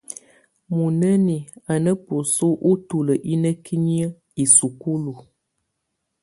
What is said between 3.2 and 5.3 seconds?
ínǝ́kiniǝ́ isúkulu.